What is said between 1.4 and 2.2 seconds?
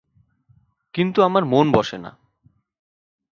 মন বসে না।